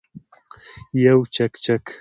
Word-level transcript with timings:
یو 1.03 1.17
چکچک 1.35 1.83